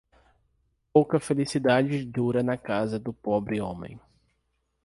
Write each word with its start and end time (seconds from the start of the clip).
Pouca 0.91 1.19
felicidade 1.19 2.03
dura 2.05 2.41
na 2.41 2.57
casa 2.57 2.97
do 2.97 3.13
pobre 3.13 3.61
homem. 3.61 3.99